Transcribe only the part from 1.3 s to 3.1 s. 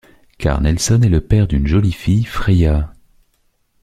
d'une jolie fille, Freya...